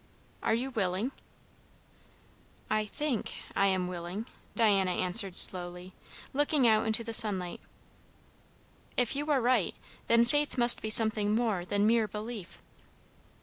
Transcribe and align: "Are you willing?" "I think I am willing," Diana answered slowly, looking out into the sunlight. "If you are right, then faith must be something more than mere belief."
"Are 0.41 0.55
you 0.55 0.71
willing?" 0.71 1.11
"I 2.71 2.87
think 2.87 3.35
I 3.55 3.67
am 3.67 3.87
willing," 3.87 4.25
Diana 4.55 4.89
answered 4.93 5.35
slowly, 5.37 5.93
looking 6.33 6.67
out 6.67 6.87
into 6.87 7.03
the 7.03 7.13
sunlight. 7.13 7.61
"If 8.97 9.15
you 9.15 9.29
are 9.29 9.39
right, 9.39 9.75
then 10.07 10.25
faith 10.25 10.57
must 10.57 10.81
be 10.81 10.89
something 10.89 11.35
more 11.35 11.65
than 11.65 11.85
mere 11.85 12.07
belief." 12.07 12.59